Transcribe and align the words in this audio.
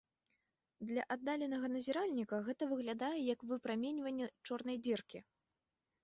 Для 0.91 1.01
аддаленага 1.15 1.67
назіральніка 1.73 2.39
гэта 2.47 2.63
выглядае 2.71 3.19
як 3.33 3.39
выпраменьванне 3.51 4.25
чорнай 4.51 4.77
дзіркі. 4.89 5.19